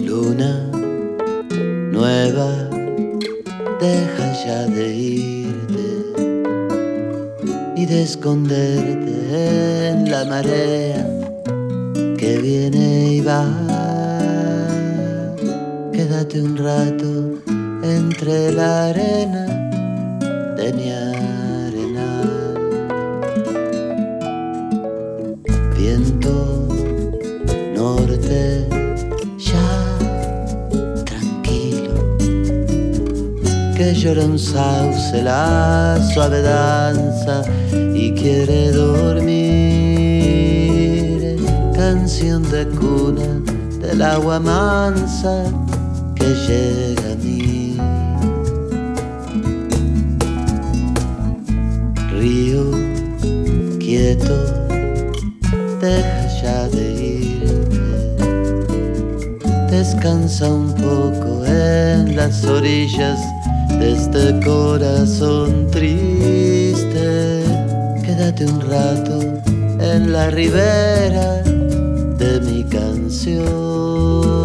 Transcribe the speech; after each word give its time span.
Luna 0.00 0.70
nueva, 1.92 2.50
deja 3.80 4.44
ya 4.44 4.66
de 4.66 4.94
irte 4.94 5.86
y 7.76 7.86
de 7.86 8.02
esconderte 8.02 9.88
en 9.90 10.10
la 10.10 10.24
marea 10.24 11.06
que 12.18 12.38
viene 12.38 13.14
y 13.14 13.20
va. 13.20 13.44
Quédate 15.92 16.40
un 16.42 16.56
rato 16.56 17.40
entre 17.82 18.52
la 18.52 18.88
arena 18.90 19.65
arenal. 20.68 22.28
Viento 25.76 26.66
norte, 27.74 28.66
ya 29.38 29.98
tranquilo, 31.04 31.94
que 33.76 33.94
llora 33.94 34.24
un 34.24 34.38
sauce 34.38 35.22
la 35.22 36.00
suave 36.12 36.42
danza 36.42 37.42
y 37.94 38.12
quiere 38.12 38.72
dormir. 38.72 39.36
Canción 41.74 42.42
de 42.50 42.66
cuna 42.66 43.40
del 43.80 44.02
agua 44.02 44.40
mansa 44.40 45.44
que 46.16 46.24
llega 46.24 47.12
a 47.12 47.16
mí. 47.16 47.55
Quieto, 53.86 54.36
deja 55.80 56.42
ya 56.42 56.68
de 56.70 56.86
irte. 57.22 58.26
Descansa 59.70 60.48
un 60.48 60.74
poco 60.74 61.44
en 61.46 62.16
las 62.16 62.44
orillas 62.44 63.20
de 63.78 63.92
este 63.92 64.40
corazón 64.44 65.70
triste. 65.70 67.44
Quédate 68.02 68.46
un 68.46 68.60
rato 68.60 69.20
en 69.78 70.10
la 70.12 70.30
ribera 70.30 71.44
de 71.44 72.40
mi 72.40 72.64
canción. 72.64 74.35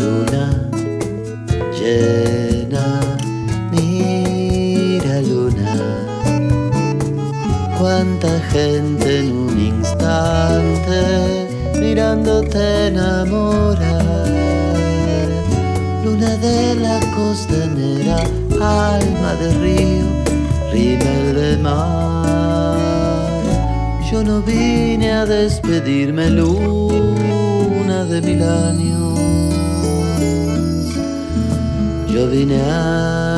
Luna 0.00 0.48
llena, 1.78 3.00
mira 3.70 5.20
luna, 5.20 5.74
cuánta 7.78 8.40
gente 8.50 9.18
en 9.18 9.32
un 9.32 9.60
instante 9.60 11.48
mirándote 11.78 12.86
enamorar. 12.86 14.26
Luna 16.02 16.34
de 16.38 16.76
la 16.76 16.98
costanera, 17.14 18.20
alma 18.58 19.34
de 19.34 19.48
río, 19.64 20.06
rímel 20.72 21.34
de 21.34 21.56
mar. 21.58 22.78
Yo 24.10 24.24
no 24.24 24.40
vine 24.40 25.12
a 25.12 25.26
despedirme, 25.26 26.30
luna 26.30 28.04
de 28.06 28.22
mil 28.22 28.42
años. 28.42 28.99
Yo 32.30 32.36
vine 32.36 32.60
a 32.62 32.62
cantar. 32.62 33.29